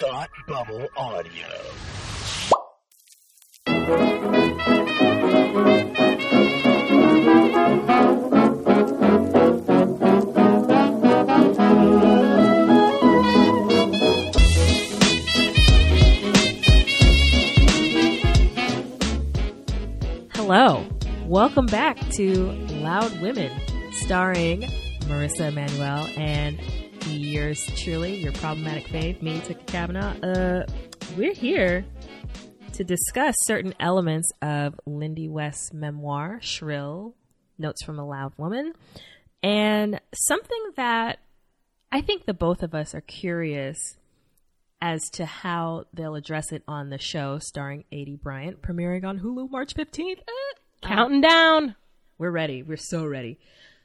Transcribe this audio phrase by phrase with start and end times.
[0.00, 1.44] Thought Bubble Audio.
[20.32, 20.86] Hello.
[21.26, 23.52] Welcome back to Loud Women,
[23.92, 24.62] starring
[25.02, 26.58] Marissa Emanuel and
[27.30, 30.18] yours truly, your problematic fave, me, Tucker Kavanaugh.
[30.20, 30.66] Uh,
[31.16, 31.84] we're here
[32.72, 37.14] to discuss certain elements of Lindy West's memoir, Shrill
[37.56, 38.72] Notes from a Loud Woman,
[39.44, 41.20] and something that
[41.92, 43.96] I think the both of us are curious
[44.82, 49.50] as to how they'll address it on the show starring Aidy Bryant, premiering on Hulu
[49.50, 50.18] March 15th.
[50.20, 50.32] Uh,
[50.82, 51.76] Counting down.
[52.18, 52.62] we're ready.
[52.64, 53.38] We're so ready.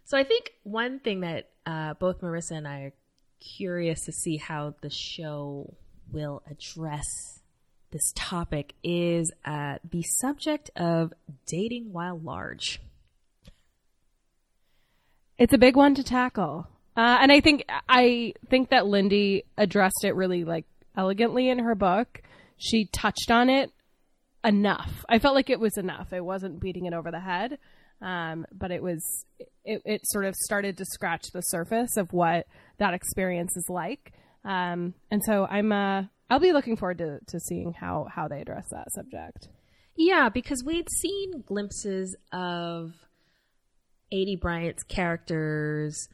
[0.06, 2.94] So I think one thing that uh, both Marissa and I
[3.58, 5.74] curious to see how the show
[6.12, 7.06] will address
[7.92, 11.14] this topic is uh, the subject of
[11.46, 12.82] dating while large.
[15.38, 16.68] It's a big one to tackle.
[16.98, 20.66] Uh, and I think I think that Lindy addressed it really like
[20.98, 22.22] elegantly in her book.
[22.58, 23.72] She touched on it
[24.44, 25.06] enough.
[25.10, 26.14] I felt like it was enough.
[26.14, 27.58] It wasn't beating it over the head,
[28.02, 29.26] um, but it was.
[29.66, 32.46] It, it sort of started to scratch the surface of what
[32.80, 34.14] that experience is like.
[34.44, 35.72] Um, and so I'm.
[35.72, 39.48] Uh, I'll be looking forward to, to seeing how how they address that subject.
[39.96, 42.94] Yeah, because we'd seen glimpses of
[44.14, 46.10] Aidy Bryant's characters,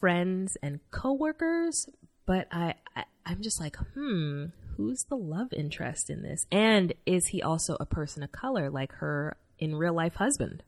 [0.00, 1.86] friends, and coworkers,
[2.26, 6.46] but I, I I'm just like, hmm, who's the love interest in this?
[6.50, 10.62] And is he also a person of color like her in real life husband?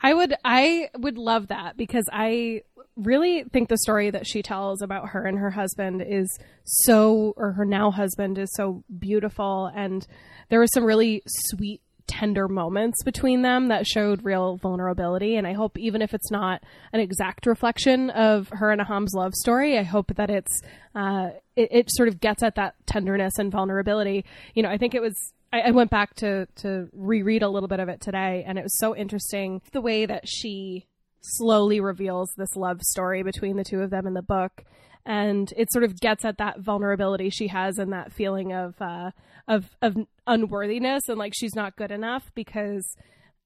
[0.00, 2.62] I would I would love that because I
[2.96, 7.52] really think the story that she tells about her and her husband is so or
[7.52, 9.70] her now husband is so beautiful.
[9.74, 10.06] And
[10.48, 15.36] there were some really sweet tender moments between them that showed real vulnerability.
[15.36, 19.32] And I hope even if it's not an exact reflection of her and Aham's love
[19.34, 20.60] story I hope that it's
[20.94, 24.24] uh, it, it sort of gets at that tenderness and vulnerability.
[24.54, 25.14] You know I think it was
[25.52, 28.62] I, I went back to to reread a little bit of it today, and it
[28.62, 30.86] was so interesting the way that she
[31.22, 34.64] slowly reveals this love story between the two of them in the book,
[35.04, 39.10] and it sort of gets at that vulnerability she has and that feeling of uh,
[39.48, 39.96] of of
[40.26, 42.96] unworthiness and like she's not good enough because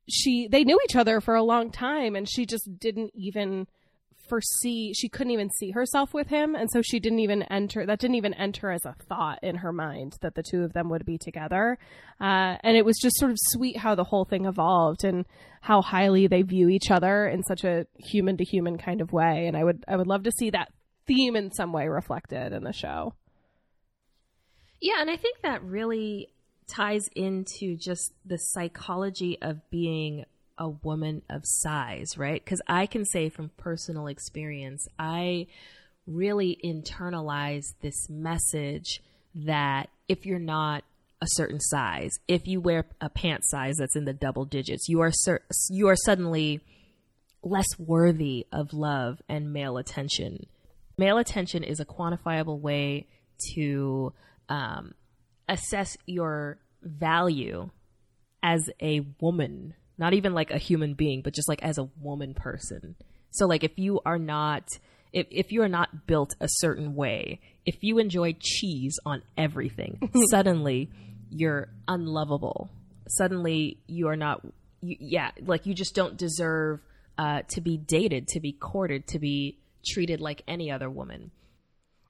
[0.09, 3.67] she they knew each other for a long time, and she just didn't even
[4.29, 7.99] foresee she couldn't even see herself with him and so she didn't even enter that
[7.99, 11.05] didn't even enter as a thought in her mind that the two of them would
[11.05, 11.79] be together.
[12.21, 15.27] Uh, and it was just sort of sweet how the whole thing evolved and
[15.61, 19.47] how highly they view each other in such a human to human kind of way
[19.47, 20.71] and i would i would love to see that
[21.07, 23.15] theme in some way reflected in the show.
[24.81, 26.29] Yeah, and I think that really
[26.69, 30.25] ties into just the psychology of being
[30.59, 32.43] a woman of size, right?
[32.43, 35.47] Because I can say from personal experience, I
[36.07, 39.01] really internalize this message
[39.35, 40.85] that if you're not
[41.21, 45.01] a certain size, if you wear a pant size that's in the double digits, you
[45.01, 45.13] are
[45.71, 46.61] you are suddenly
[47.43, 50.47] less worthy of love and male attention.
[50.99, 53.07] Male attention is a quantifiable way
[53.55, 54.13] to
[54.49, 54.95] um,
[55.49, 57.71] assess your value
[58.43, 62.35] as a woman not even like a human being, but just like as a woman
[62.35, 62.97] person.
[63.31, 64.69] So like if you are not
[65.13, 70.11] if if you are not built a certain way, if you enjoy cheese on everything,
[70.31, 70.91] suddenly
[71.31, 72.71] you're unlovable.
[73.09, 74.43] Suddenly you are not
[74.81, 76.81] you, yeah, like you just don't deserve
[77.19, 81.31] uh, to be dated, to be courted, to be treated like any other woman.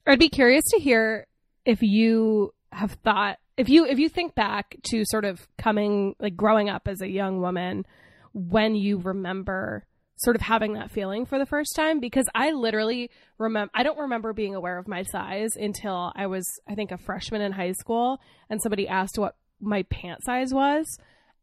[0.07, 1.27] I'd be curious to hear
[1.65, 6.37] if you have thought if you if you think back to sort of coming like
[6.37, 7.87] growing up as a young woman
[8.33, 9.85] when you remember
[10.19, 13.99] sort of having that feeling for the first time because I literally remember I don't
[13.99, 17.73] remember being aware of my size until I was I think a freshman in high
[17.73, 20.99] school and somebody asked what my pant size was.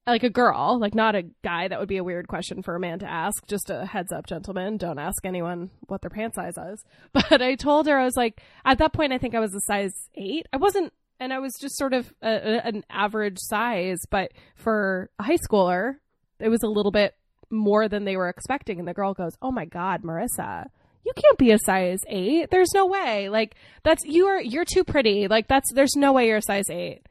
[0.05, 2.79] Like a girl like not a guy that would be a weird question for a
[2.79, 3.45] man to ask.
[3.47, 6.83] Just a heads up gentlemen don't ask anyone what their pant size is.
[7.13, 9.61] But I told her I was like at that point I think I was a
[9.61, 14.00] size 8 I wasn't and I was just sort of a, a, an average size,
[14.10, 15.95] but for a high schooler,
[16.39, 17.15] it was a little bit
[17.50, 18.80] more than they were expecting.
[18.80, 20.68] And the girl goes, "Oh my god, Marissa,
[21.06, 22.50] you can't be a size eight.
[22.50, 23.30] There's no way.
[23.30, 25.27] Like that's you are you're too pretty.
[25.27, 27.01] Like that's there's no way you're a size eight.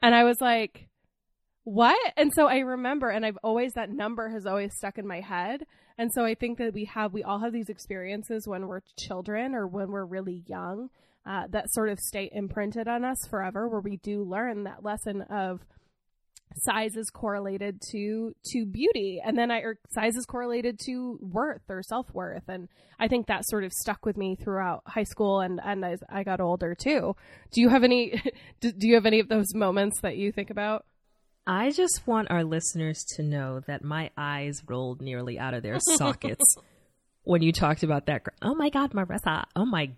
[0.00, 0.88] And I was like,
[1.64, 1.98] what?
[2.16, 5.66] And so I remember, and I've always that number has always stuck in my head.
[5.98, 9.54] And so I think that we have we all have these experiences when we're children
[9.54, 10.90] or when we're really young
[11.28, 15.22] uh, that sort of stay imprinted on us forever, where we do learn that lesson
[15.22, 15.60] of
[16.56, 21.60] size is correlated to to beauty and then i or size is correlated to worth
[21.68, 25.60] or self-worth and i think that sort of stuck with me throughout high school and
[25.62, 27.14] and as i got older too
[27.52, 28.20] do you have any
[28.60, 30.86] do, do you have any of those moments that you think about
[31.50, 35.78] I just want our listeners to know that my eyes rolled nearly out of their
[35.96, 36.44] sockets
[37.22, 38.22] when you talked about that.
[38.42, 39.44] Oh my God, Marissa.
[39.56, 39.92] Oh my.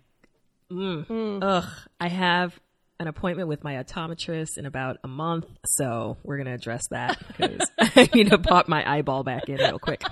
[0.71, 1.39] Mm.
[1.41, 1.69] Ugh.
[1.99, 2.59] I have
[2.99, 7.17] an appointment with my optometrist in about a month, so we're going to address that
[7.27, 10.03] because I need to pop my eyeball back in real quick.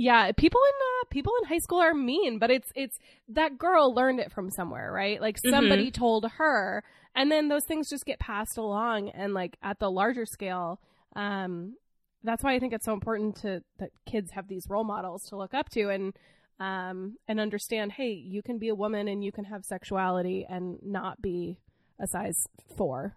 [0.00, 2.98] yeah people in uh, people in high school are mean but it's it's
[3.28, 6.82] that girl learned it from somewhere right like somebody told her
[7.14, 10.80] and then those things just get passed along and like at the larger scale
[11.16, 11.74] um
[12.22, 15.36] that's why i think it's so important to that kids have these role models to
[15.36, 16.14] look up to and
[16.60, 20.78] um and understand hey you can be a woman and you can have sexuality and
[20.82, 21.58] not be
[21.98, 22.36] a size
[22.76, 23.16] 4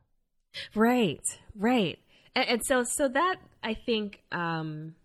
[0.76, 1.24] Right,
[1.56, 2.00] right.
[2.36, 4.96] And, and so, so that I think, um,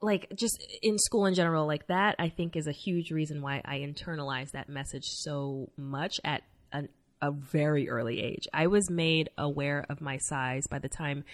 [0.00, 3.62] like just in school in general, like that, I think is a huge reason why
[3.64, 6.42] I internalized that message so much at
[6.72, 6.88] an,
[7.20, 8.48] a very early age.
[8.52, 11.24] I was made aware of my size by the time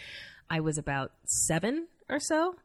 [0.51, 2.57] I was about seven or so.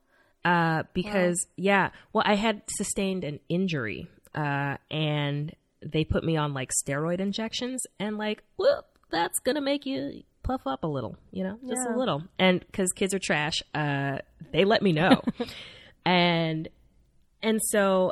[0.46, 6.54] Uh, because yeah, well, I had sustained an injury, uh, and they put me on
[6.54, 11.44] like steroid injections, and like, whoop, that's gonna make you puff up a little, you
[11.46, 11.96] know, just Yeah.
[11.96, 12.24] a little.
[12.38, 14.18] And because kids are trash, uh,
[14.52, 15.22] they let me know,
[16.06, 16.68] and
[17.42, 18.12] and so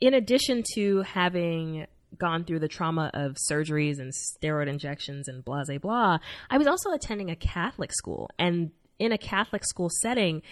[0.00, 1.86] in addition to having
[2.18, 6.18] gone through the trauma of surgeries and steroid injections and blah blah blah,
[6.50, 10.42] I was also attending a Catholic school, and in a Catholic school setting,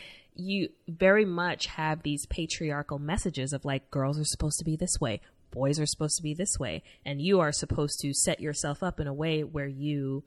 [0.40, 5.00] you very much have these patriarchal messages of like girls are supposed to be this
[5.00, 5.20] way,
[5.50, 9.00] boys are supposed to be this way, and you are supposed to set yourself up
[9.00, 10.24] in a way where you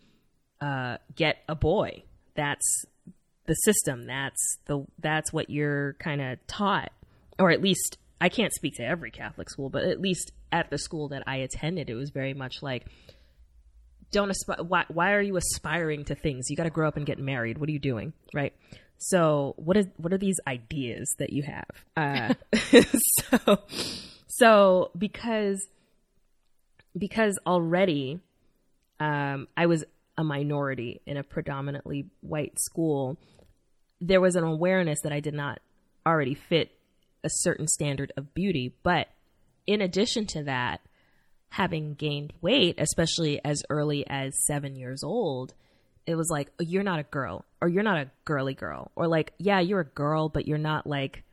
[0.62, 2.04] uh, get a boy.
[2.36, 2.86] That's
[3.46, 4.08] the system.
[4.08, 6.92] That's the that's what you're kind of taught,
[7.40, 10.78] or at least I can't speak to every Catholic school, but at least at the
[10.78, 12.86] school that I attended, it was very much like,
[14.12, 14.64] don't aspire.
[14.64, 16.46] Why, why are you aspiring to things?
[16.50, 17.58] You got to grow up and get married.
[17.58, 18.54] What are you doing, right?
[19.06, 21.66] So what is what are these ideas that you have?
[21.98, 22.34] Uh,
[23.20, 23.60] so
[24.28, 25.68] so because
[26.98, 28.20] because already
[29.00, 29.84] um, I was
[30.18, 33.18] a minority in a predominantly white school,
[34.00, 35.60] there was an awareness that I did not
[36.06, 36.72] already fit
[37.24, 38.76] a certain standard of beauty.
[38.84, 39.10] But
[39.66, 40.82] in addition to that,
[41.50, 45.54] having gained weight, especially as early as seven years old,
[46.06, 49.08] it was like, oh, you're not a girl, or you're not a girly girl, or
[49.08, 51.24] like, yeah, you're a girl, but you're not like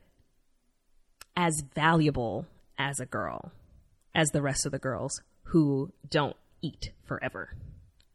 [1.35, 2.45] as valuable
[2.77, 3.51] as a girl
[4.13, 7.55] as the rest of the girls who don't eat forever.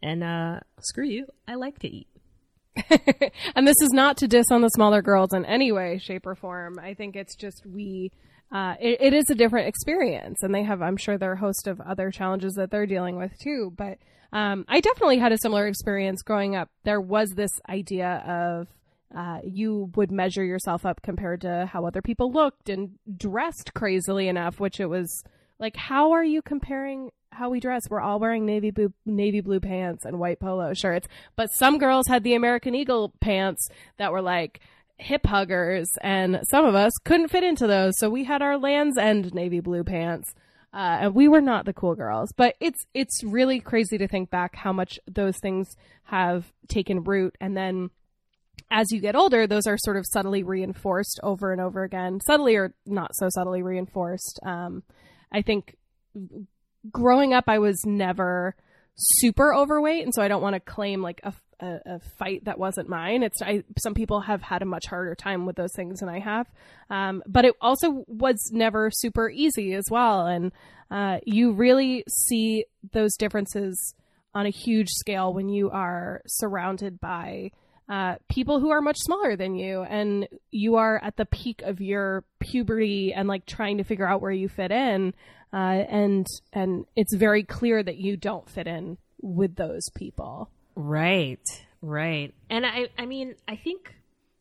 [0.03, 2.09] And uh screw you, I like to eat.
[3.55, 6.35] and this is not to diss on the smaller girls in any way, shape, or
[6.35, 6.79] form.
[6.79, 8.13] I think it's just we.
[8.53, 11.81] Uh, it, it is a different experience, and they have, I'm sure, their host of
[11.81, 13.73] other challenges that they're dealing with too.
[13.77, 13.99] But
[14.33, 16.69] um, I definitely had a similar experience growing up.
[16.85, 18.69] There was this idea of
[19.17, 24.29] uh, you would measure yourself up compared to how other people looked and dressed crazily
[24.29, 25.25] enough, which it was
[25.59, 27.83] like, how are you comparing how we dress?
[27.89, 31.07] We're all wearing navy blue, navy blue pants and white polo shirts,
[31.37, 33.69] but some girls had the American Eagle pants
[33.99, 34.61] that were like
[34.99, 38.97] hip huggers, and some of us couldn't fit into those, so we had our Lands
[38.97, 40.35] End navy blue pants.
[40.75, 44.29] Uh, and we were not the cool girls, but it's it's really crazy to think
[44.29, 45.75] back how much those things
[46.05, 47.91] have taken root, and then
[48.71, 52.57] as you get older, those are sort of subtly reinforced over and over again, subtly
[52.57, 54.41] or not so subtly reinforced.
[54.45, 54.83] Um,
[55.33, 55.77] I think
[56.91, 58.57] growing up, I was never
[58.97, 62.59] super overweight, and so I don't want to claim like a, a, a fight that
[62.59, 63.23] wasn't mine.
[63.23, 66.21] It's I, some people have had a much harder time with those things than I
[66.21, 66.47] have,
[66.91, 70.27] um, but it also was never super easy as well.
[70.27, 70.53] And
[70.91, 73.95] uh, you really see those differences
[74.35, 77.51] on a huge scale when you are surrounded by
[77.89, 81.81] uh, people who are much smaller than you and you are at the peak of
[81.81, 85.15] your puberty and like trying to figure out where you fit in
[85.53, 91.41] uh, and and it's very clear that you don't fit in with those people Right,
[91.81, 92.35] right.
[92.51, 93.95] And I I mean, I think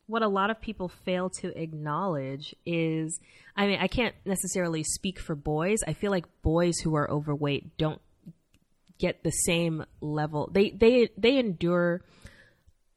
[0.06, 3.18] what a lot of people fail to acknowledge is
[3.56, 5.78] I mean, I can't necessarily speak for boys.
[5.86, 8.00] I feel like boys who are overweight don't
[8.98, 10.50] get the same level.
[10.52, 12.02] They they they endure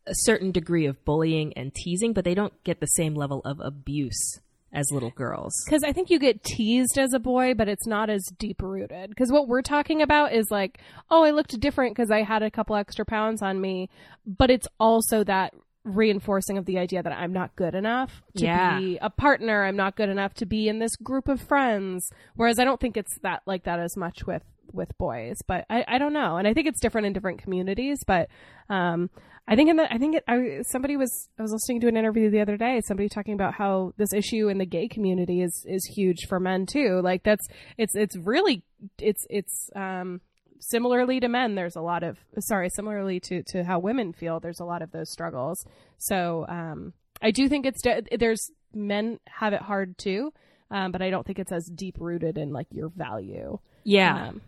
[0.06, 3.60] a certain degree of bullying and teasing, but they don't get the same level of
[3.60, 4.40] abuse
[4.74, 5.54] as little girls.
[5.66, 9.10] Because I think you get teased as a boy, but it's not as deep rooted.
[9.10, 12.52] Because what we're talking about is like, oh, I looked different because I had a
[12.52, 13.90] couple extra pounds on me.
[14.26, 15.54] But it's also that
[15.86, 18.80] reinforcing of the idea that I'm not good enough to Yeah.
[18.80, 19.64] be a partner.
[19.64, 22.10] I'm not good enough to be in this group of friends.
[22.36, 25.38] Whereas I don't think it's that like that as much with with boys.
[25.48, 28.04] But I, I don't know, and I think it's different in different communities.
[28.06, 28.30] But
[28.70, 29.10] um,
[29.52, 31.98] I think in the I think it, I, somebody was I was listening to an
[31.98, 32.82] interview the other day.
[32.86, 36.66] Somebody talking about how this issue in the gay community is is huge for men
[36.68, 37.02] too.
[37.04, 38.64] Like that's it's it's really
[39.00, 40.22] it's it's um
[40.62, 44.60] similarly to men there's a lot of sorry similarly to to how women feel there's
[44.60, 45.66] a lot of those struggles
[45.98, 46.92] so um
[47.22, 50.34] i do think it's de- there's men have it hard too
[50.70, 54.28] um but i don't think it's as deep rooted in like your value Yeah.
[54.28, 54.42] um,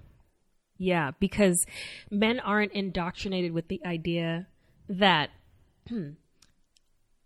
[0.77, 1.65] Yeah, because
[2.09, 4.47] men aren't indoctrinated with the idea
[4.99, 5.29] that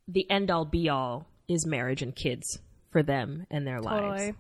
[0.07, 2.59] the end all be all is marriage and kids
[2.91, 4.21] for them and their lives.
[4.21, 4.33] Totally.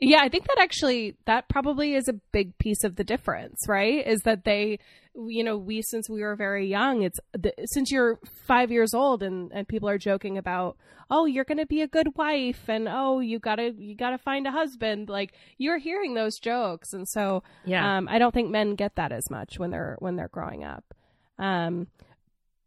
[0.00, 4.04] Yeah, I think that actually that probably is a big piece of the difference, right?
[4.04, 4.80] Is that they,
[5.14, 9.22] you know, we since we were very young, it's the, since you're five years old
[9.22, 10.76] and and people are joking about,
[11.10, 14.48] oh, you're going to be a good wife, and oh, you gotta you gotta find
[14.48, 15.08] a husband.
[15.08, 17.96] Like you're hearing those jokes, and so Yeah.
[17.98, 20.84] um, I don't think men get that as much when they're when they're growing up.
[21.38, 21.86] Um,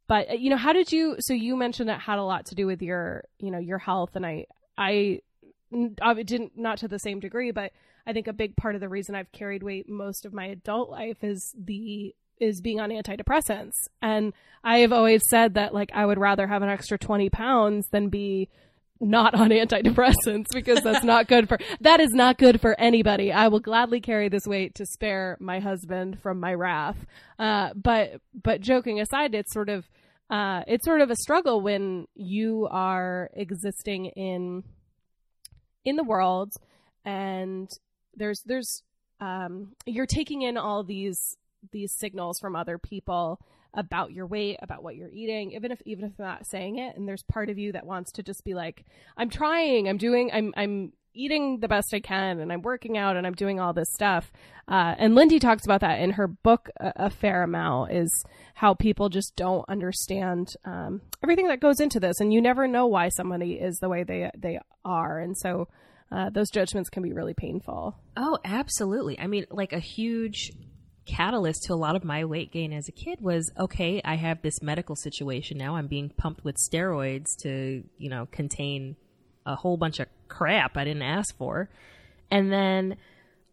[0.08, 1.16] but uh, you know, how did you?
[1.20, 4.16] So you mentioned it had a lot to do with your, you know, your health,
[4.16, 4.46] and I,
[4.78, 5.22] I,
[6.02, 7.72] I didn't not to the same degree, but
[8.06, 10.90] I think a big part of the reason I've carried weight most of my adult
[10.90, 14.34] life is the is being on antidepressants, and
[14.64, 18.10] I have always said that like I would rather have an extra twenty pounds than
[18.10, 18.50] be
[19.00, 23.32] not on antidepressants because that's not good for that is not good for anybody.
[23.32, 26.98] I will gladly carry this weight to spare my husband from my wrath.
[27.38, 29.86] Uh, but but joking aside, it's sort of
[30.30, 34.64] uh, it's sort of a struggle when you are existing in
[35.86, 36.52] in the world
[37.06, 37.70] and
[38.16, 38.84] there's there's
[39.22, 41.38] um, you're taking in all these
[41.72, 43.40] these signals from other people
[43.78, 46.98] about your weight, about what you're eating, even if even if they're not saying it.
[46.98, 48.84] And there's part of you that wants to just be like,
[49.16, 53.16] I'm trying, I'm doing, I'm I'm eating the best I can, and I'm working out,
[53.16, 54.32] and I'm doing all this stuff.
[54.68, 57.92] Uh, and Lindy talks about that in her book a, a fair amount.
[57.92, 62.68] Is how people just don't understand um, everything that goes into this, and you never
[62.68, 65.70] know why somebody is the way they they are, and so.
[66.10, 67.94] Uh, those judgments can be really painful.
[68.16, 69.20] Oh, absolutely.
[69.20, 70.54] I mean, like a huge
[71.08, 74.42] catalyst to a lot of my weight gain as a kid was okay, I have
[74.42, 75.76] this medical situation now.
[75.76, 78.96] I'm being pumped with steroids to, you know, contain
[79.46, 81.70] a whole bunch of crap I didn't ask for.
[82.30, 82.98] And then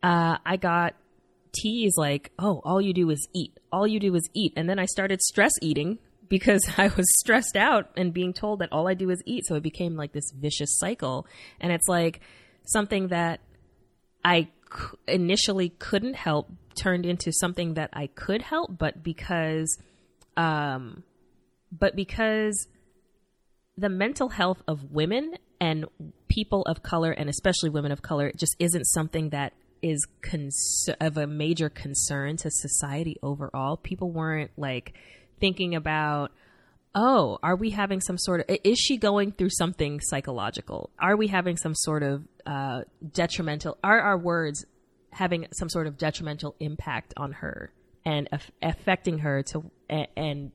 [0.03, 0.95] uh, I got
[1.55, 3.59] teased like, oh, all you do is eat.
[3.73, 4.53] All you do is eat.
[4.57, 8.73] And then I started stress eating because I was stressed out and being told that
[8.73, 9.47] all I do is eat.
[9.47, 11.27] So it became like this vicious cycle.
[11.61, 12.21] And it's like
[12.67, 13.41] something that
[14.25, 19.79] I c- initially couldn't help turned into something that I could help, but because,
[20.37, 21.05] um,
[21.73, 22.67] but because
[23.77, 25.87] the mental health of women and
[26.29, 29.53] people of color, and especially women of color, just isn't something that
[29.83, 33.77] is cons- of a major concern to society overall.
[33.77, 34.95] People weren't like
[35.41, 36.33] thinking about
[36.95, 40.91] oh, are we having some sort of, is she going through something psychological?
[40.99, 42.83] Are we having some sort of uh,
[43.13, 44.65] detrimental, are our words
[45.11, 47.73] having some sort of detrimental impact on her
[48.05, 50.53] and aff- affecting her to, a- and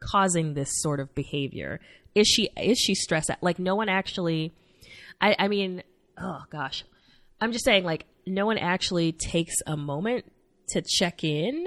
[0.00, 1.80] causing this sort of behavior?
[2.14, 3.42] Is she, is she stressed out?
[3.42, 4.52] Like no one actually,
[5.20, 5.82] I, I mean,
[6.18, 6.84] oh gosh,
[7.40, 10.24] I'm just saying like no one actually takes a moment
[10.70, 11.64] to check in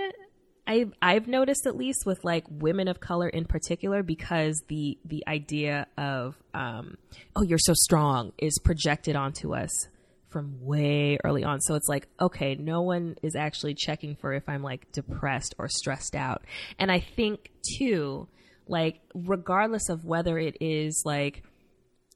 [0.65, 5.23] I've I've noticed at least with like women of color in particular because the the
[5.27, 6.97] idea of um,
[7.35, 9.71] oh you're so strong is projected onto us
[10.29, 11.59] from way early on.
[11.61, 15.67] So it's like okay, no one is actually checking for if I'm like depressed or
[15.67, 16.43] stressed out.
[16.79, 18.27] And I think too,
[18.67, 21.43] like regardless of whether it is like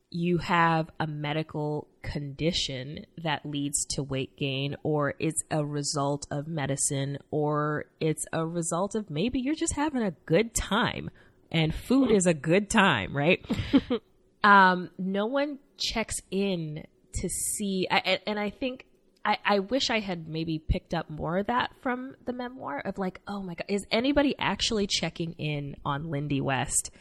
[0.10, 6.48] you have a medical condition that leads to weight gain, or it's a result of
[6.48, 11.10] medicine, or it's a result of maybe you're just having a good time
[11.52, 13.46] and food is a good time, right?
[14.44, 16.86] um, no one checks in
[17.16, 18.86] to see, I, and I think
[19.26, 22.98] I, I wish I had maybe picked up more of that from the memoir of
[22.98, 26.92] like, oh my God, is anybody actually checking in on Lindy West?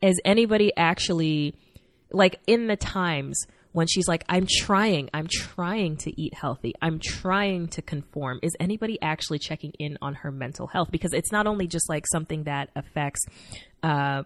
[0.00, 1.54] Is anybody actually
[2.12, 6.98] like in the times when she's like, I'm trying, I'm trying to eat healthy, I'm
[6.98, 10.90] trying to conform, is anybody actually checking in on her mental health?
[10.90, 13.24] Because it's not only just like something that affects
[13.82, 14.24] uh,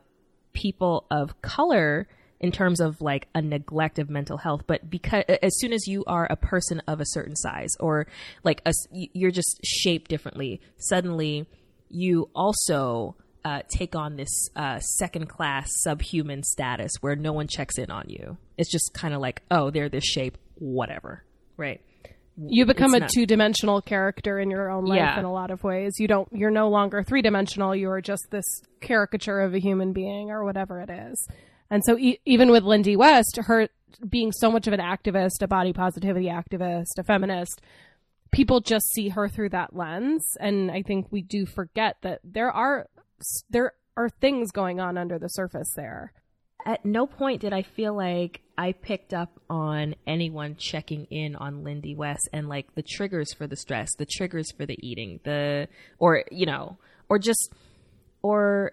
[0.54, 2.08] people of color
[2.40, 6.04] in terms of like a neglect of mental health, but because as soon as you
[6.06, 8.06] are a person of a certain size or
[8.42, 11.46] like a, you're just shaped differently, suddenly
[11.90, 17.78] you also uh, take on this uh, second class subhuman status where no one checks
[17.78, 18.36] in on you.
[18.56, 21.22] It's just kind of like, oh, they're this shape, whatever,
[21.56, 21.80] right?
[22.36, 25.18] You become It's a not- two dimensional character in your own life Yeah.
[25.18, 25.92] in a lot of ways.
[25.98, 26.28] You don't.
[26.32, 27.76] You're no longer three dimensional.
[27.76, 28.44] You are just this
[28.80, 31.28] caricature of a human being or whatever it is.
[31.70, 33.68] And so, e- even with Lindy West, her
[34.08, 37.60] being so much of an activist, a body positivity activist, a feminist,
[38.32, 40.26] people just see her through that lens.
[40.40, 42.88] And I think we do forget that there are
[43.50, 46.12] there are things going on under the surface there.
[46.66, 51.62] At no point did I feel like I picked up on anyone checking in on
[51.62, 55.68] Lindy West and like the triggers for the stress, the triggers for the eating, the
[55.98, 56.78] or you know,
[57.08, 57.52] or just
[58.22, 58.72] or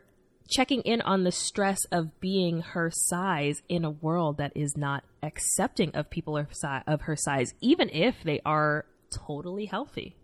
[0.51, 5.03] checking in on the stress of being her size in a world that is not
[5.23, 8.85] accepting of people of, her size, even if they are
[9.27, 10.15] totally healthy,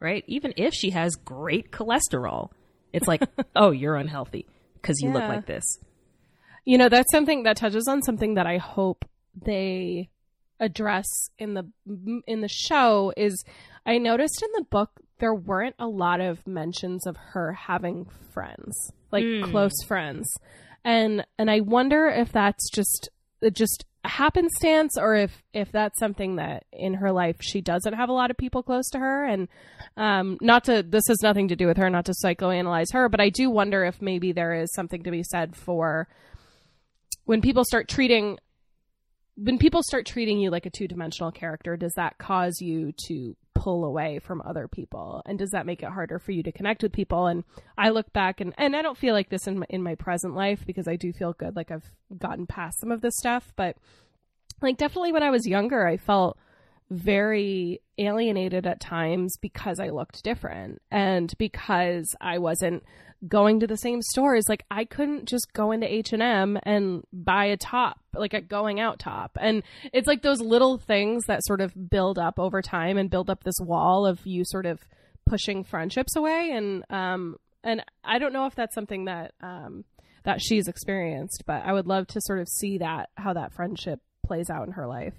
[0.00, 0.24] right?
[0.26, 2.50] Even if she has great cholesterol,
[2.94, 3.22] it's like,
[3.56, 4.46] oh, you're unhealthy
[4.80, 5.64] because you look like this.
[6.64, 10.08] You know, that's something that touches on something that I hope they
[10.60, 11.06] address
[11.38, 11.68] in the
[12.26, 13.44] in the show is
[13.84, 18.92] I noticed in the book there weren't a lot of mentions of her having friends,
[19.10, 19.50] like hmm.
[19.50, 20.26] close friends.
[20.84, 23.10] And and I wonder if that's just
[23.52, 28.12] just happenstance or if if that's something that in her life she doesn't have a
[28.12, 29.24] lot of people close to her.
[29.24, 29.48] And
[29.96, 33.20] um not to this has nothing to do with her not to psychoanalyze her but
[33.20, 36.08] I do wonder if maybe there is something to be said for
[37.24, 38.38] when people start treating
[39.36, 43.84] when people start treating you like a two-dimensional character does that cause you to pull
[43.84, 45.22] away from other people?
[45.26, 47.26] And does that make it harder for you to connect with people?
[47.26, 47.44] And
[47.76, 50.34] i look back and and i don't feel like this in my, in my present
[50.34, 53.52] life because i do feel good like i've gotten past some of this stuff.
[53.56, 53.76] But
[54.62, 56.38] like definitely when i was younger i felt
[56.90, 62.82] very alienated at times because I looked different and because I wasn't
[63.28, 67.56] going to the same stores like I couldn't just go into H&M and buy a
[67.56, 69.36] top like a going out top.
[69.40, 73.30] And it's like those little things that sort of build up over time and build
[73.30, 74.80] up this wall of you sort of
[75.26, 76.52] pushing friendships away.
[76.52, 79.84] And um and I don't know if that's something that um
[80.24, 84.00] that she's experienced but I would love to sort of see that how that friendship
[84.24, 85.14] plays out in her life.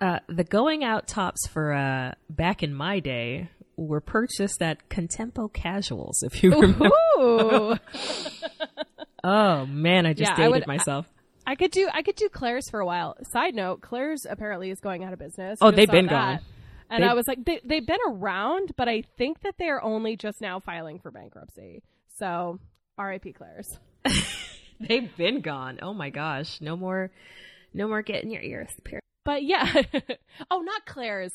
[0.00, 3.50] Uh, the going out tops for uh, back in my day
[3.86, 6.22] were purchased at Contempo Casuals.
[6.22, 7.80] If you remember.
[9.22, 11.06] Oh man, I just Yeah, I dated would- myself.
[11.46, 13.16] I could do I could do Claire's for a while.
[13.32, 15.58] Side note, Claire's apparently is going out of business.
[15.60, 16.10] Oh, they've been that.
[16.10, 16.38] gone.
[16.88, 19.82] And They- I was like, they, they've been around, but I think that they are
[19.82, 21.82] only just now filing for bankruptcy.
[22.16, 22.58] So,
[22.98, 23.32] R.I.P.
[23.34, 23.78] Claire's.
[24.80, 25.78] They've been gone.
[25.82, 27.10] Oh my gosh, no more,
[27.74, 29.04] no more getting your ears pierced.
[29.24, 29.82] But yeah,
[30.50, 31.32] oh, not Claire's.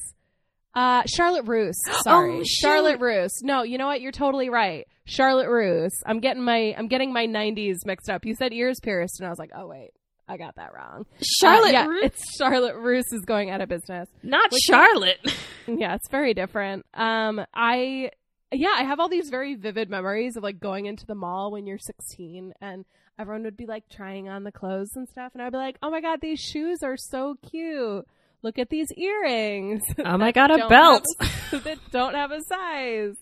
[0.76, 1.80] Uh, Charlotte Russe.
[2.04, 2.44] Sorry, Oh.
[2.46, 3.42] Charlotte Russe.
[3.42, 4.02] No, you know what?
[4.02, 4.86] You're totally right.
[5.06, 5.94] Charlotte Russe.
[6.06, 8.26] I'm getting my I'm getting my '90s mixed up.
[8.26, 9.92] You said ears pierced, and I was like, oh wait,
[10.28, 11.06] I got that wrong.
[11.22, 12.04] Charlotte Uh, yeah, Russe?
[12.06, 14.10] it's Charlotte Russe is going out of business.
[14.24, 15.20] Not Which- Charlotte.
[15.68, 16.86] Yeah, it's very different.
[16.94, 18.12] Um, I
[18.52, 21.66] yeah, I have all these very vivid memories of like going into the mall when
[21.66, 22.86] you're 16 and
[23.18, 25.90] everyone would be like trying on the clothes and stuff and I'd be like, "Oh
[25.90, 28.06] my god, these shoes are so cute.
[28.46, 31.04] Look at these earrings." Oh my god, a belt.
[31.20, 33.16] a- that don't have a size.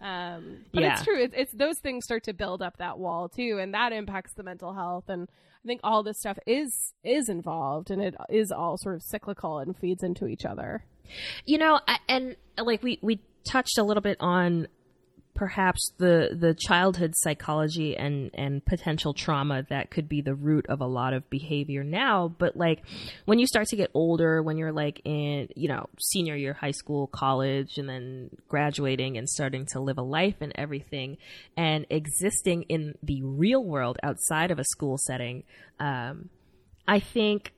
[0.00, 0.92] Um, but Yeah.
[0.92, 1.20] it's true.
[1.20, 4.44] It's, it's those things start to build up that wall too, and that impacts the
[4.44, 5.04] mental health.
[5.08, 5.28] And
[5.64, 9.58] I think all this stuff is is involved, and it is all sort of cyclical
[9.58, 10.84] and feeds into each other.
[11.44, 14.68] You know, I, and like we we touched a little bit on
[15.38, 20.80] perhaps the the childhood psychology and and potential trauma that could be the root of
[20.80, 22.26] a lot of behavior now.
[22.26, 22.82] But like
[23.24, 26.72] when you start to get older when you're like in you know senior year high
[26.72, 31.18] school college and then graduating and starting to live a life and everything
[31.56, 35.44] and existing in the real world outside of a school setting
[35.78, 36.28] um
[36.88, 37.52] i think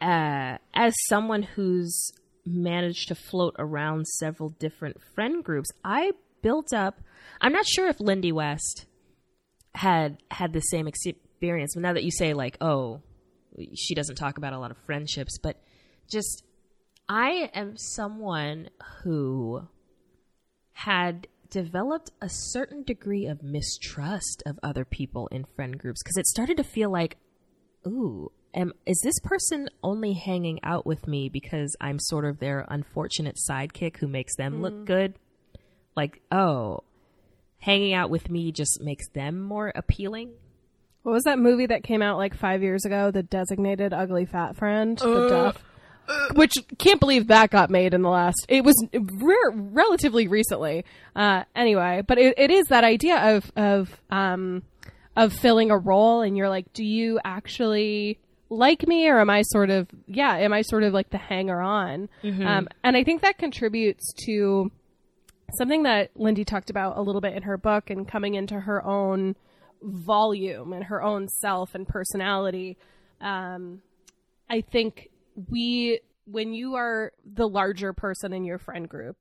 [0.00, 2.12] uh, as someone who's
[2.46, 7.00] managed to float around several different friend groups, I built up.
[7.40, 8.86] I'm not sure if Lindy West
[9.74, 13.00] had had the same experience, but now that you say like, oh,
[13.74, 15.62] she doesn't talk about a lot of friendships, but
[16.10, 16.44] just
[17.08, 18.70] I am someone
[19.02, 19.62] who
[20.72, 26.26] had developed a certain degree of mistrust of other people in friend groups because it
[26.26, 27.16] started to feel like
[27.86, 32.64] ooh, am is this person only hanging out with me because I'm sort of their
[32.68, 34.86] unfortunate sidekick who makes them look mm.
[34.86, 35.18] good?
[36.00, 36.82] Like, oh,
[37.58, 40.30] hanging out with me just makes them more appealing?
[41.02, 43.10] What was that movie that came out like five years ago?
[43.10, 44.96] The Designated Ugly Fat Friend.
[44.96, 45.54] the
[46.08, 48.46] Uh, Which can't believe that got made in the last.
[48.48, 50.86] It was re- relatively recently.
[51.14, 54.62] Uh, anyway, but it, it is that idea of of um,
[55.16, 59.42] of filling a role, and you're like, do you actually like me, or am I
[59.42, 62.08] sort of yeah, am I sort of like the hanger on?
[62.46, 64.72] Um, and I think that contributes to
[65.56, 68.84] something that Lindy talked about a little bit in her book and coming into her
[68.84, 69.36] own
[69.82, 72.76] volume and her own self and personality.
[73.20, 73.82] Um,
[74.48, 75.10] I think
[75.48, 79.16] we, when you are the larger person in your friend group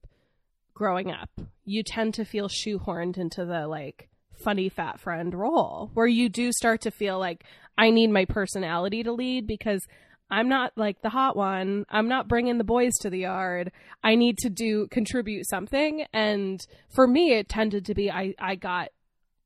[0.73, 1.29] growing up,
[1.65, 4.09] you tend to feel shoehorned into the like
[4.43, 7.43] funny fat friend role where you do start to feel like
[7.77, 9.85] I need my personality to lead because
[10.29, 11.85] I'm not like the hot one.
[11.89, 13.71] I'm not bringing the boys to the yard.
[14.03, 16.05] I need to do contribute something.
[16.13, 18.89] And for me, it tended to be I, I got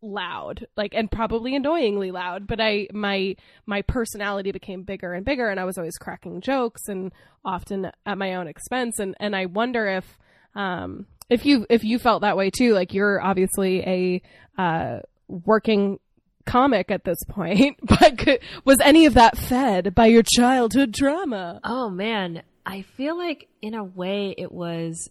[0.03, 3.33] loud like and probably annoyingly loud but i my
[3.65, 7.13] my personality became bigger and bigger and i was always cracking jokes and
[7.45, 10.19] often at my own expense and and i wonder if
[10.55, 14.21] um if you if you felt that way too like you're obviously a
[14.61, 15.97] uh working
[16.45, 21.59] comic at this point but could, was any of that fed by your childhood drama?
[21.63, 25.09] Oh man, I feel like in a way it was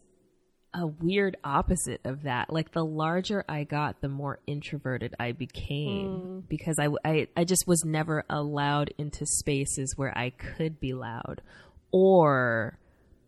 [0.74, 2.50] a weird opposite of that.
[2.50, 6.18] Like the larger I got, the more introverted I became.
[6.18, 6.38] Hmm.
[6.48, 11.42] Because I, I I just was never allowed into spaces where I could be loud.
[11.90, 12.78] Or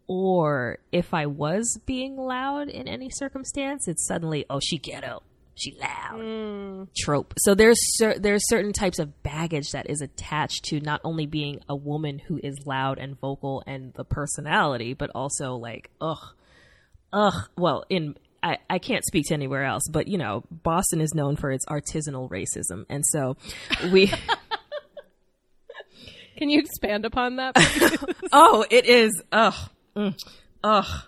[0.07, 5.23] or if I was being loud in any circumstance, it's suddenly oh she ghetto,
[5.55, 6.89] she loud.
[6.97, 7.35] Trope.
[7.39, 11.61] So there's cer- there's certain types of baggage that is attached to not only being
[11.69, 16.35] a woman who is loud and vocal and the personality, but also like ugh,
[17.13, 17.49] ugh.
[17.57, 21.37] Well, in I, I can't speak to anywhere else, but you know, Boston is known
[21.37, 23.37] for its artisanal racism, and so
[23.91, 24.09] we.
[26.37, 27.53] can you expand upon that
[28.33, 29.23] oh, it is.
[29.31, 29.55] Ugh,
[29.97, 30.15] mm,
[30.63, 31.03] ugh.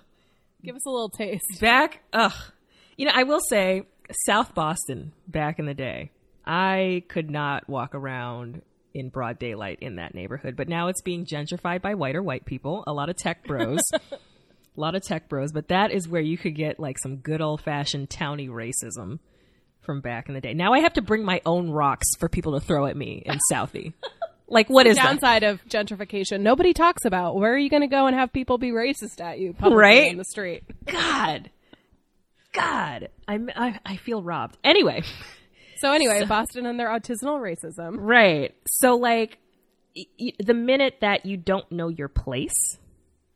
[0.62, 1.60] give us a little taste.
[1.60, 2.32] Back ugh.
[2.96, 6.10] You know i will say south boston back in the day
[6.44, 8.62] i could not walk around
[8.94, 12.44] in broad daylight in that neighborhood but now it's being gentrified by white or white
[12.46, 13.80] people a lot of tech bros.
[14.78, 17.40] A lot of tech bros but that is where you could get like some good
[17.40, 19.20] old fashioned towny racism
[19.80, 20.52] from back in the day.
[20.52, 23.38] Now i have to bring my own rocks for people to throw at me in
[23.50, 23.94] southie.
[24.48, 25.04] Like what is that?
[25.06, 28.58] downside of gentrification nobody talks about where are you going to go and have people
[28.58, 30.10] be racist at you publicly Right?
[30.10, 30.62] in the street.
[30.84, 31.50] God
[32.56, 35.02] god I'm, I, I feel robbed anyway
[35.78, 38.54] so anyway boston and their artisanal racism Right.
[38.66, 39.38] So, like,
[39.94, 42.78] y- y- the minute that you don't know your place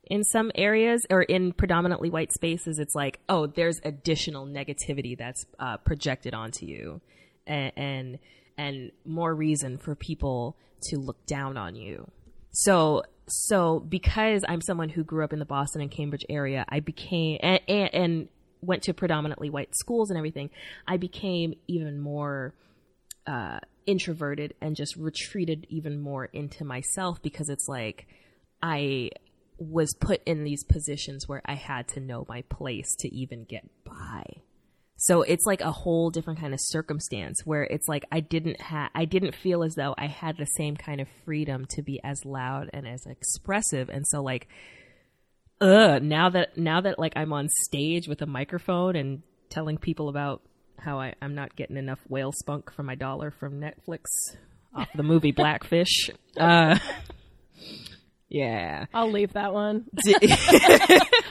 [0.09, 5.45] in some areas or in predominantly white spaces, it's like, oh, there's additional negativity that's
[5.59, 6.99] uh, projected onto you,
[7.47, 8.19] and, and
[8.57, 10.57] and more reason for people
[10.89, 12.09] to look down on you.
[12.51, 16.81] So, so because I'm someone who grew up in the Boston and Cambridge area, I
[16.81, 18.27] became and, and, and
[18.61, 20.49] went to predominantly white schools and everything.
[20.87, 22.53] I became even more
[23.27, 28.07] uh, introverted and just retreated even more into myself because it's like
[28.61, 29.09] I
[29.57, 33.67] was put in these positions where I had to know my place to even get
[33.83, 34.23] by.
[34.97, 38.91] So it's like a whole different kind of circumstance where it's like I didn't have
[38.93, 42.23] I didn't feel as though I had the same kind of freedom to be as
[42.23, 44.47] loud and as expressive and so like
[45.61, 50.09] ugh now that now that like I'm on stage with a microphone and telling people
[50.09, 50.41] about
[50.77, 54.05] how I, I'm not getting enough whale spunk for my dollar from Netflix
[54.75, 56.09] off the movie Blackfish.
[56.35, 56.77] Uh,
[58.29, 58.85] yeah.
[58.93, 59.85] i'll leave that one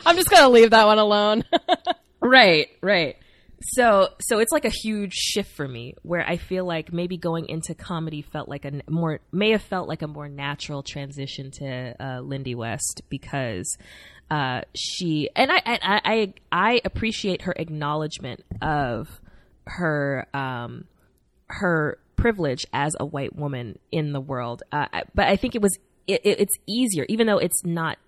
[0.07, 1.43] i'm just going to leave that one alone
[2.21, 3.17] right, right.
[3.63, 7.49] So, so it's like a huge shift for me where I feel like maybe going
[7.49, 11.95] into comedy felt like a more, may have felt like a more natural transition to
[12.01, 13.77] uh, Lindy West because
[14.31, 19.21] uh, she, and I, I, I, I appreciate her acknowledgement of
[19.67, 20.85] her, um,
[21.49, 24.63] her privilege as a white woman in the world.
[24.73, 27.99] Uh, but I think it was, it, it, it's easier, even though it's not,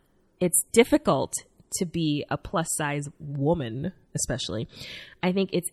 [0.41, 1.35] it's difficult
[1.79, 4.69] to be a plus size woman, especially.
[5.23, 5.71] I think it's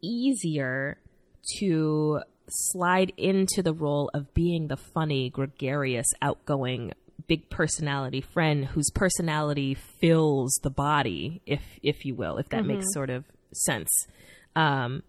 [0.00, 0.98] easier
[1.58, 6.92] to slide into the role of being the funny, gregarious, outgoing,
[7.26, 12.92] big personality friend whose personality fills the body, if if you will, if that makes
[12.92, 13.88] sort of sense.
[14.54, 15.02] Um,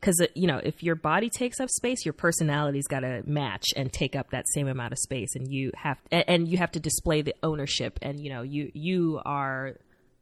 [0.00, 3.92] because you know if your body takes up space your personality's got to match and
[3.92, 6.80] take up that same amount of space and you have and, and you have to
[6.80, 9.74] display the ownership and you know you you are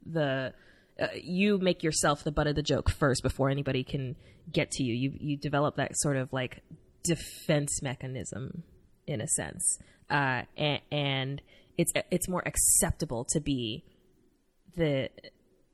[0.05, 0.53] the
[0.99, 4.15] uh, you make yourself the butt of the joke first before anybody can
[4.51, 4.93] get to you.
[4.93, 6.63] You you develop that sort of like
[7.03, 8.63] defense mechanism
[9.05, 11.41] in a sense, uh, and, and
[11.77, 13.83] it's it's more acceptable to be
[14.75, 15.09] the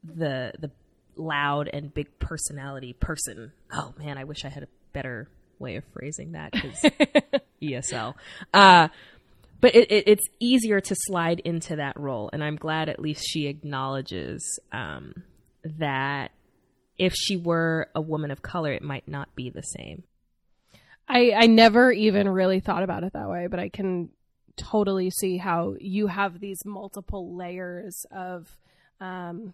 [0.04, 0.72] the the
[1.16, 3.52] loud and big personality person.
[3.72, 5.28] Oh man, I wish I had a better
[5.60, 6.82] way of phrasing that because
[7.62, 8.16] ESL.
[8.54, 8.90] Uh,
[9.62, 13.24] but it, it, it's easier to slide into that role, and I'm glad at least
[13.26, 15.14] she acknowledges um,
[15.80, 16.32] that
[16.98, 20.04] if she were a woman of color, it might not be the same.
[21.08, 24.10] I I never even really thought about it that way, but I can
[24.56, 28.56] totally see how you have these multiple layers of
[29.02, 29.54] um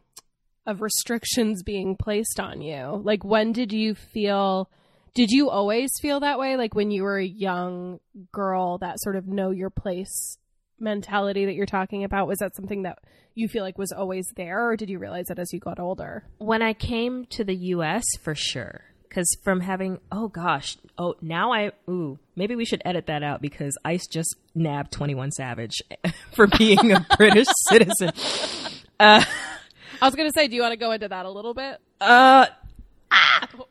[0.70, 3.02] of restrictions being placed on you.
[3.04, 4.70] Like when did you feel
[5.16, 8.00] did you always feel that way like when you were a young
[8.32, 10.38] girl that sort of know your place
[10.80, 13.00] mentality that you're talking about was that something that
[13.34, 16.24] you feel like was always there or did you realize that as you got older?
[16.38, 21.52] When I came to the US for sure because from having oh gosh oh now
[21.52, 25.82] I ooh maybe we should edit that out because Ice just nabbed Twenty One Savage
[26.34, 28.12] for being a British citizen.
[29.00, 29.24] Uh,
[30.02, 31.80] I was gonna say, do you want to go into that a little bit?
[32.02, 32.48] uh,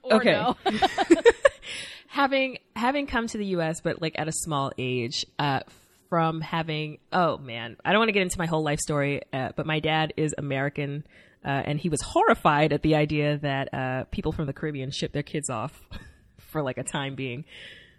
[0.03, 0.33] Or Okay.
[0.33, 0.57] no?
[2.09, 3.81] having having come to the U.S.
[3.81, 5.61] but like at a small age, uh,
[6.09, 9.51] from having oh man, I don't want to get into my whole life story, uh,
[9.57, 11.07] but my dad is American.
[11.45, 15.13] Uh, and he was horrified at the idea that uh, people from the Caribbean ship
[15.13, 15.81] their kids off
[16.39, 17.45] for like a time being.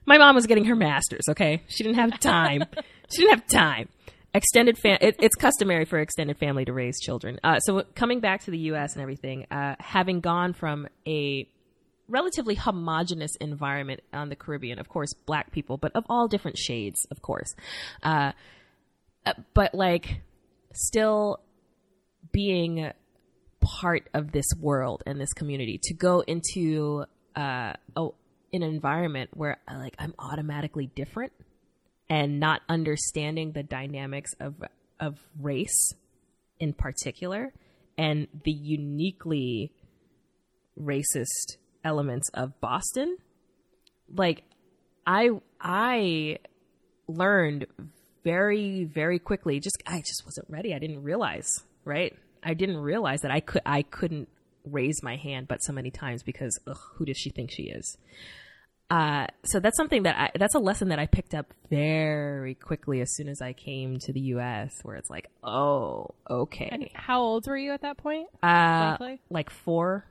[0.05, 1.23] My mom was getting her master's.
[1.29, 2.63] Okay, she didn't have time.
[3.09, 3.87] she didn't have time.
[4.33, 4.97] Extended fam.
[5.01, 7.39] It, it's customary for extended family to raise children.
[7.43, 8.93] Uh, so coming back to the U.S.
[8.93, 11.47] and everything, uh, having gone from a
[12.07, 14.79] relatively homogenous environment on the Caribbean.
[14.79, 17.55] Of course, black people, but of all different shades, of course.
[18.03, 18.33] Uh,
[19.25, 20.21] uh, but like,
[20.73, 21.39] still
[22.31, 22.91] being
[23.61, 28.07] part of this world and this community to go into uh, a,
[28.53, 31.33] an environment where like I'm automatically different
[32.09, 34.55] and not understanding the dynamics of
[34.99, 35.93] of race
[36.59, 37.53] in particular
[37.97, 39.71] and the uniquely
[40.79, 43.17] racist elements of Boston.
[44.13, 44.43] Like
[45.05, 45.29] I
[45.61, 46.39] I
[47.07, 47.67] learned
[48.23, 50.73] very very quickly just I just wasn't ready.
[50.73, 51.49] I didn't realize
[51.85, 52.15] right?
[52.43, 54.29] I didn't realize that I could I couldn't
[54.65, 57.97] raise my hand but so many times because ugh, who does she think she is
[58.89, 63.01] uh, so that's something that I, that's a lesson that I picked up very quickly
[63.01, 64.71] as soon as I came to the U.S.
[64.83, 68.27] Where it's like, oh, okay, How old were you at that point?
[68.41, 68.47] uh,
[68.99, 69.21] roughly?
[69.29, 70.05] like four,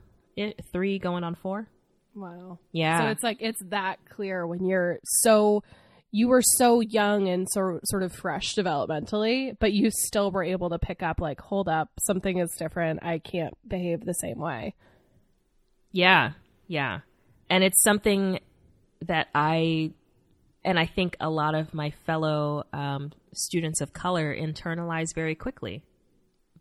[0.71, 1.67] three going on four.
[2.15, 2.59] Wow.
[2.71, 5.63] Yeah, So it's like it's that clear when you're so
[6.11, 10.69] you were so young and so sort of fresh developmentally, but you still were able
[10.71, 13.03] to pick up like, hold up, something is different.
[13.03, 14.73] I can't behave the same way.
[15.91, 16.31] Yeah,
[16.67, 17.01] yeah.
[17.49, 18.39] And it's something
[19.05, 19.91] that I,
[20.63, 25.83] and I think a lot of my fellow um, students of color internalize very quickly.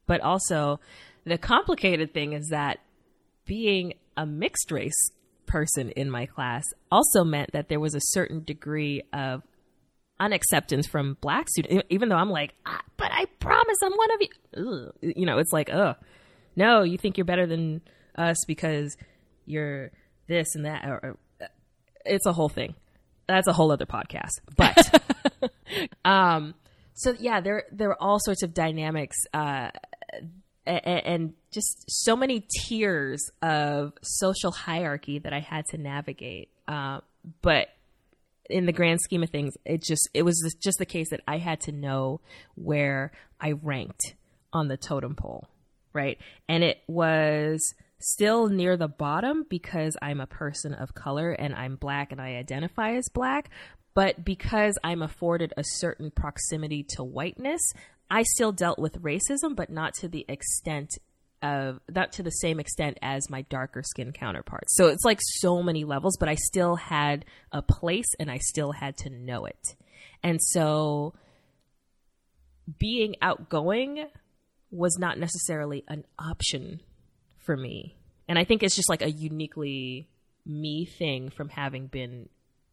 [0.07, 0.81] But also,
[1.24, 2.79] the complicated thing is that
[3.44, 5.11] being a mixed race
[5.46, 9.42] person in my class also meant that there was a certain degree of
[10.20, 14.20] unacceptance from black students, even though I'm like, ah, but I promise I'm one of
[14.20, 14.29] you.
[14.57, 14.94] Ugh.
[15.16, 15.94] You know, it's like, oh,
[16.57, 17.81] no, you think you're better than
[18.16, 18.96] us because
[19.46, 19.90] you're
[20.27, 20.85] this and that.
[20.85, 21.16] Or, or,
[22.09, 22.75] it's a whole thing.
[23.27, 24.40] That's a whole other podcast.
[24.57, 25.51] But,
[26.05, 26.55] um,
[26.94, 29.71] so yeah, there there are all sorts of dynamics, uh,
[30.66, 36.51] and, and just so many tiers of social hierarchy that I had to navigate.
[36.66, 37.01] Uh,
[37.42, 37.68] but
[38.51, 41.38] in the grand scheme of things, it just it was just the case that I
[41.38, 42.21] had to know
[42.55, 44.14] where I ranked
[44.53, 45.49] on the totem pole,
[45.92, 46.18] right?
[46.49, 51.77] And it was still near the bottom because I'm a person of color and I'm
[51.77, 53.51] black and I identify as black,
[53.95, 57.61] but because I'm afforded a certain proximity to whiteness,
[58.11, 60.91] I still dealt with racism, but not to the extent
[61.43, 64.77] of not to the same extent as my darker skin counterparts.
[64.77, 68.73] So it's like so many levels, but I still had a place and I still
[68.73, 69.77] had to know it.
[70.23, 71.15] And so
[72.79, 74.07] being outgoing
[74.71, 76.81] was not necessarily an option
[77.49, 77.97] for me.
[78.29, 80.07] And I think it's just like a uniquely
[80.45, 82.29] me thing from having been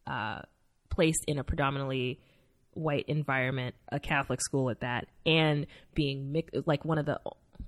[0.06, 0.42] uh,
[0.90, 2.20] placed in a predominantly
[2.74, 7.22] white environment, a Catholic school at that, and being mi- like one of the,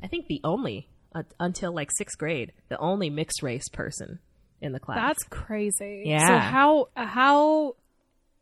[0.04, 4.20] I think the only uh, until like sixth grade, the only mixed race person
[4.60, 4.98] in the class.
[4.98, 6.04] That's crazy.
[6.08, 6.28] Yeah.
[6.28, 7.76] So how how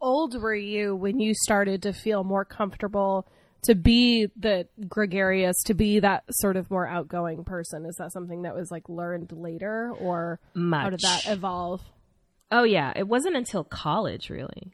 [0.02, 3.28] old were you when you started to feel more comfortable
[3.66, 7.86] to be the gregarious, to be that sort of more outgoing person?
[7.86, 10.84] Is that something that was like learned later or much.
[10.84, 11.82] how did that evolve?
[12.52, 14.74] Oh yeah, it wasn't until college really,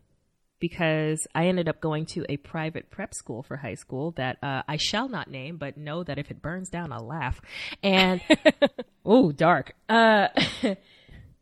[0.59, 4.61] because I ended up going to a private prep school for high school that uh,
[4.67, 7.41] I shall not name, but know that if it burns down, I'll laugh.
[7.81, 8.21] And
[9.05, 9.73] oh, dark.
[9.89, 10.27] Uh,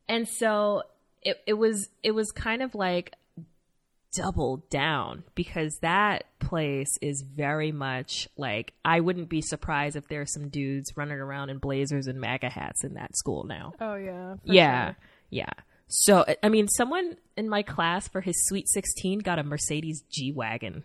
[0.07, 0.83] and so
[1.21, 3.13] it it was it was kind of like
[4.15, 10.21] double down because that place is very much like I wouldn't be surprised if there
[10.21, 13.73] are some dudes running around in blazers and MAGA hats in that school now.
[13.79, 14.35] Oh yeah.
[14.43, 14.85] Yeah.
[14.85, 14.97] sure.
[15.29, 15.53] Yeah.
[15.91, 20.31] So, I mean, someone in my class for his Sweet 16 got a Mercedes G
[20.31, 20.83] Wagon.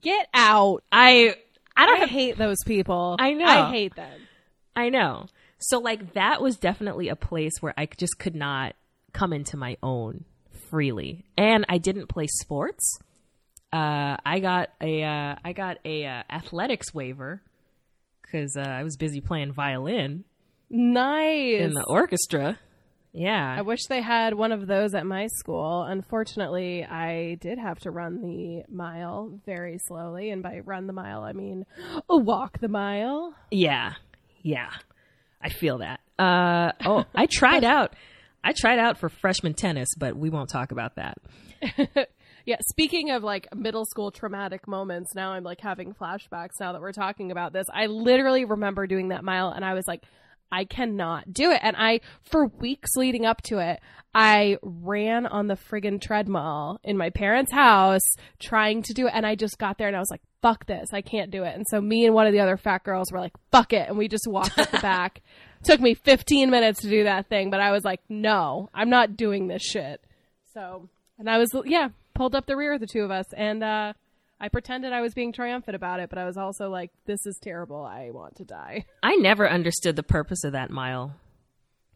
[0.00, 0.82] Get out.
[0.90, 1.36] I,
[1.76, 3.16] I don't I have, hate those people.
[3.18, 3.44] I know.
[3.44, 4.18] I hate them.
[4.74, 5.26] I know.
[5.58, 8.74] So, like, that was definitely a place where I just could not
[9.12, 10.24] come into my own
[10.70, 11.24] freely.
[11.36, 12.98] And I didn't play sports.
[13.72, 17.42] Uh, I got a, uh, I got a, uh, athletics waiver
[18.22, 20.24] because, uh, I was busy playing violin
[20.70, 21.60] Nice.
[21.60, 22.58] in the orchestra.
[23.12, 23.54] Yeah.
[23.58, 25.82] I wish they had one of those at my school.
[25.82, 31.22] Unfortunately, I did have to run the mile very slowly, and by run the mile,
[31.22, 31.64] I mean
[32.08, 33.34] walk the mile.
[33.50, 33.92] Yeah.
[34.42, 34.70] Yeah.
[35.40, 36.00] I feel that.
[36.18, 37.94] Uh oh, I tried out
[38.46, 41.18] I tried out for freshman tennis, but we won't talk about that.
[42.46, 46.80] Yeah, speaking of like middle school traumatic moments, now I'm like having flashbacks now that
[46.80, 47.66] we're talking about this.
[47.74, 50.04] I literally remember doing that mile and I was like,
[50.52, 51.58] I cannot do it.
[51.60, 53.80] And I, for weeks leading up to it,
[54.14, 58.06] I ran on the friggin' treadmill in my parents' house
[58.38, 59.12] trying to do it.
[59.12, 60.90] And I just got there and I was like, fuck this.
[60.92, 61.56] I can't do it.
[61.56, 63.88] And so me and one of the other fat girls were like, fuck it.
[63.88, 65.20] And we just walked up the back.
[65.64, 69.16] Took me 15 minutes to do that thing, but I was like, no, I'm not
[69.16, 70.00] doing this shit.
[70.54, 70.88] So,
[71.18, 73.92] and I was, yeah, pulled up the rear of the two of us, and uh,
[74.40, 77.38] I pretended I was being triumphant about it, but I was also like, this is
[77.42, 77.84] terrible.
[77.84, 78.84] I want to die.
[79.02, 81.14] I never understood the purpose of that mile.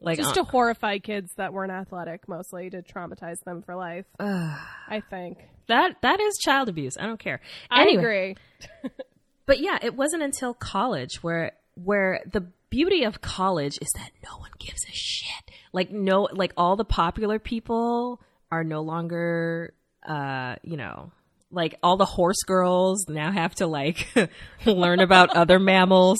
[0.03, 4.07] Like Just uh, to horrify kids that weren't athletic, mostly to traumatize them for life.
[4.19, 5.39] I think.
[5.69, 6.97] that that is child abuse.
[6.99, 7.43] I don't care.
[7.71, 8.37] I agree.
[9.47, 14.39] but yeah, it wasn't until college where where the beauty of college is that no
[14.39, 15.51] one gives a shit.
[15.73, 19.75] Like no like all the popular people are no longer
[20.07, 21.13] uh, you know,
[21.51, 24.07] like all the horse girls now have to like
[24.67, 26.19] learn about other mammals.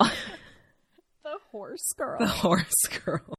[0.00, 0.10] The
[1.50, 2.18] horse girl.
[2.18, 3.34] The horse girl.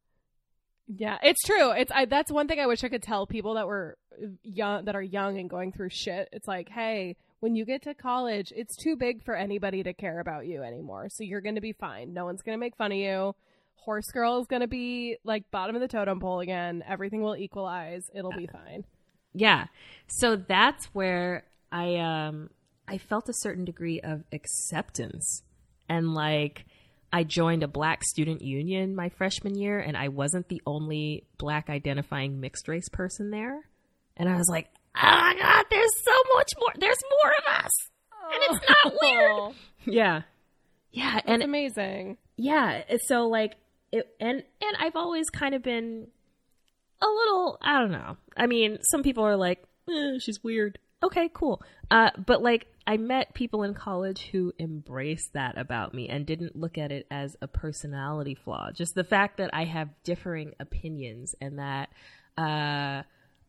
[0.87, 1.71] Yeah, it's true.
[1.71, 3.97] It's I, that's one thing I wish I could tell people that were
[4.43, 6.29] young, that are young and going through shit.
[6.31, 10.19] It's like, hey, when you get to college, it's too big for anybody to care
[10.19, 11.07] about you anymore.
[11.09, 12.13] So you're going to be fine.
[12.13, 13.35] No one's going to make fun of you.
[13.75, 16.83] Horse girl is going to be like bottom of the totem pole again.
[16.87, 18.09] Everything will equalize.
[18.13, 18.83] It'll be fine.
[19.33, 19.65] Yeah.
[20.07, 22.49] So that's where I um
[22.87, 25.43] I felt a certain degree of acceptance
[25.89, 26.65] and like
[27.11, 31.69] I joined a black student union my freshman year and I wasn't the only black
[31.69, 33.67] identifying mixed race person there.
[34.17, 36.71] And I was like, "Oh my god, there's so much more.
[36.77, 37.71] There's more of us."
[38.33, 39.31] And it's not weird.
[39.31, 39.55] Oh,
[39.85, 40.21] Yeah.
[40.91, 42.17] Yeah, and amazing.
[42.37, 43.55] yeah it's so like
[43.91, 46.07] it and and i've always kind of been
[47.01, 51.29] a little i don't know i mean some people are like eh, she's weird okay
[51.33, 56.25] cool uh but like i met people in college who embraced that about me and
[56.25, 60.53] didn't look at it as a personality flaw just the fact that i have differing
[60.59, 61.89] opinions and that
[62.37, 63.01] uh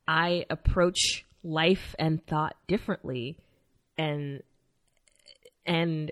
[0.09, 3.39] i approach life and thought differently
[3.97, 4.43] and
[5.65, 6.11] and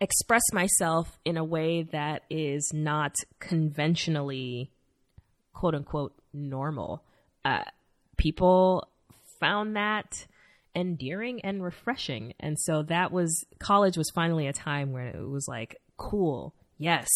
[0.00, 4.70] express myself in a way that is not conventionally
[5.52, 7.04] quote unquote normal.
[7.44, 7.64] Uh,
[8.16, 8.88] people
[9.38, 10.26] found that
[10.74, 12.32] endearing and refreshing.
[12.40, 17.08] And so that was college was finally a time where it was like, cool, yes,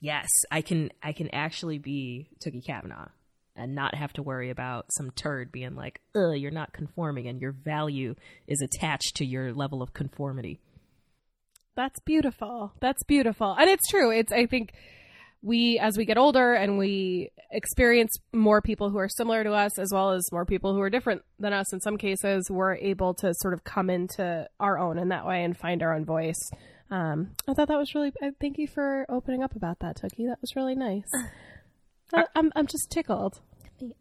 [0.00, 3.08] yes, I can I can actually be Tookie Kavanaugh
[3.56, 7.40] and not have to worry about some turd being like, ugh, you're not conforming and
[7.40, 8.14] your value
[8.46, 10.60] is attached to your level of conformity.
[11.74, 12.72] That's beautiful.
[12.80, 13.54] That's beautiful.
[13.58, 14.10] And it's true.
[14.10, 14.72] It's I think
[15.42, 19.78] we as we get older and we experience more people who are similar to us
[19.78, 23.14] as well as more people who are different than us in some cases we're able
[23.14, 26.50] to sort of come into our own in that way and find our own voice
[26.90, 30.26] um, i thought that was really uh, thank you for opening up about that Tookie.
[30.26, 31.08] that was really nice
[32.12, 33.40] I, I'm, I'm just tickled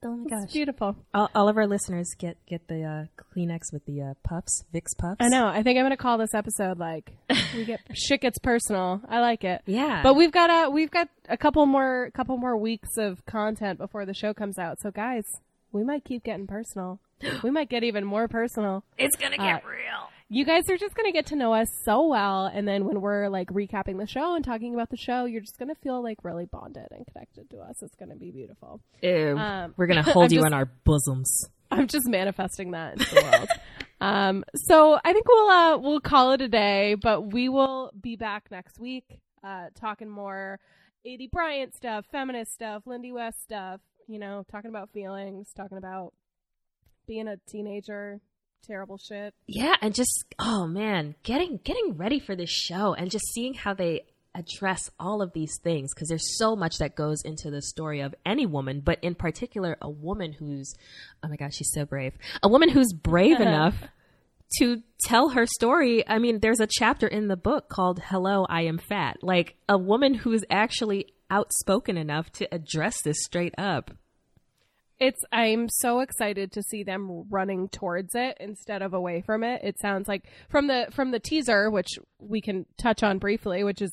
[0.04, 3.74] Oh my gosh, it's beautiful All, all of our listeners get get the uh, Kleenex
[3.74, 5.18] with the uh, puffs, Vicks puffs.
[5.20, 7.12] i know i think i'm gonna call this episode like
[7.54, 11.10] we get shit gets personal i like it Yeah, But we've got a we've got
[11.30, 14.80] a couple more couple more weeks of content before the show comes out.
[14.82, 15.26] So guys,
[15.72, 17.00] we might keep getting personal.
[17.44, 18.84] We might get even more personal.
[18.98, 20.10] it's gonna get real.
[20.28, 22.48] You guys are just going to get to know us so well.
[22.48, 25.60] And then when we're like recapping the show and talking about the show, you're just
[25.60, 27.84] going to feel like really bonded and connected to us.
[27.84, 28.82] It's going to be beautiful.
[29.04, 29.38] Ew.
[29.38, 31.48] Um, We're gonna hold you just- in our bosoms.
[31.72, 33.50] I'm just manifesting that into the world.
[34.02, 38.16] um, so I think we'll uh, we'll call it a day, but we will be
[38.16, 40.60] back next week, uh, talking more
[41.06, 43.82] Aidy Bryant stuff, feminist stuff, Lindy West stuff.
[44.08, 46.14] You know, talking about feelings, talking about
[47.08, 48.22] being a teenager,
[48.64, 49.34] terrible shit.
[49.48, 53.74] Yeah, and just oh man, getting getting ready for this show and just seeing how
[53.74, 58.02] they address all of these things because there's so much that goes into the story
[58.02, 60.74] of any woman, but in particular a woman who's
[61.24, 62.14] oh my god, she's so brave.
[62.44, 63.76] A woman who's brave enough
[64.60, 66.08] to tell her story.
[66.08, 69.18] I mean, there's a chapter in the book called Hello, I Am Fat.
[69.22, 73.92] Like a woman who's actually outspoken enough to address this straight up.
[75.00, 79.62] It's I'm so excited to see them running towards it instead of away from it.
[79.64, 83.82] It sounds like from the from the teaser, which we can touch on briefly, which
[83.82, 83.92] is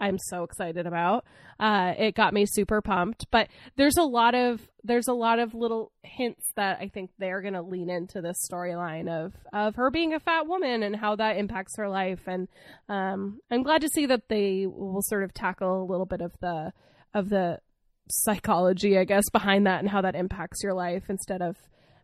[0.00, 1.24] I'm so excited about.
[1.58, 5.54] Uh, it got me super pumped, but there's a lot of there's a lot of
[5.54, 10.12] little hints that I think they're to lean into this storyline of of her being
[10.12, 12.20] a fat woman and how that impacts her life.
[12.26, 12.48] And
[12.88, 16.32] um, I'm glad to see that they will sort of tackle a little bit of
[16.40, 16.72] the
[17.14, 17.60] of the
[18.08, 21.56] psychology, I guess, behind that and how that impacts your life instead of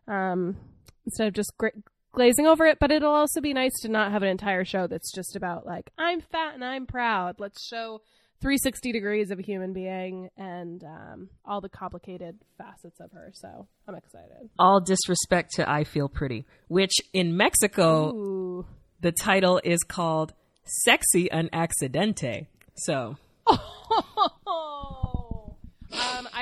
[0.07, 0.57] um,
[1.05, 1.71] instead of just gra-
[2.11, 2.79] glazing over it.
[2.79, 5.91] But it'll also be nice to not have an entire show that's just about like
[5.97, 7.35] I'm fat and I'm proud.
[7.39, 8.01] Let's show
[8.41, 13.31] 360 degrees of a human being and um, all the complicated facets of her.
[13.33, 14.49] So I'm excited.
[14.57, 18.65] All disrespect to I Feel Pretty, which in Mexico Ooh.
[18.99, 20.33] the title is called
[20.63, 22.47] Sexy an Accidente.
[22.75, 23.17] So,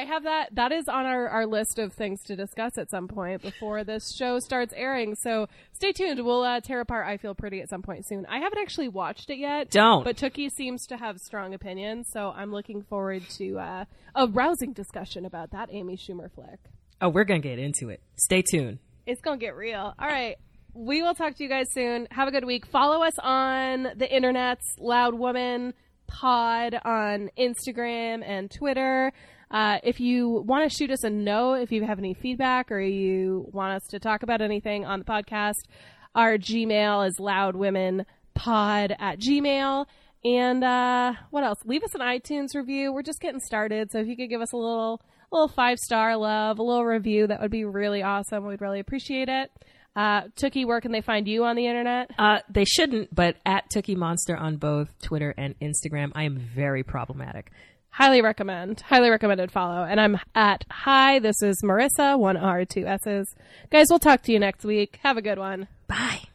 [0.10, 0.54] have that.
[0.56, 4.14] That is on our, our list of things to discuss at some point before this
[4.16, 5.16] show starts airing.
[5.16, 6.24] So stay tuned.
[6.26, 8.26] We'll uh, tear apart I Feel Pretty at some point soon.
[8.28, 9.70] I haven't actually watched it yet.
[9.72, 10.04] Don't.
[10.04, 13.86] But Tookie seems to have strong opinions, so I'm looking forward to uh,
[14.16, 16.60] a rousing discussion about that Amy Schumer flick.
[17.02, 18.02] oh, we're going to get into it.
[18.16, 18.80] Stay tuned.
[19.06, 19.94] It's going to get real.
[19.98, 20.36] All right.
[20.74, 22.08] We will talk to you guys soon.
[22.12, 22.66] Have a good week.
[22.68, 25.74] Follow us on the internets, Loud Woman
[26.08, 29.12] Pod on Instagram and Twitter.
[29.52, 32.80] Uh, if you want to shoot us a note, if you have any feedback or
[32.80, 35.64] you want us to talk about anything on the podcast,
[36.14, 38.06] our Gmail is loudwomenpod
[39.00, 39.86] at gmail.
[40.24, 41.60] And uh, what else?
[41.66, 42.92] Leave us an iTunes review.
[42.92, 46.18] We're just getting started, so if you could give us a little, little five star
[46.18, 48.46] love, a little review, that would be really awesome.
[48.46, 49.50] We'd really appreciate it.
[49.96, 52.12] Uh, Tookie, where can they find you on the internet?
[52.20, 56.84] Uh, they shouldn't, but at Tookie Monster on both Twitter and Instagram, I am very
[56.84, 57.52] problematic.
[58.00, 58.80] Highly recommend.
[58.80, 59.84] Highly recommended follow.
[59.84, 61.20] And I'm at hi.
[61.20, 63.36] This is Marissa, one R, two S's.
[63.72, 65.00] Guys, we'll talk to you next week.
[65.04, 65.68] Have a good one.
[65.90, 66.29] Bye.